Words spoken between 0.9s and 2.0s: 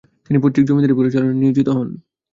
পরিচালনায় নিয়োজিত হন।